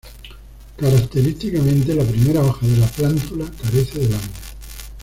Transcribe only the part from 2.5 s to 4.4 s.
de la plántula carece de lámina.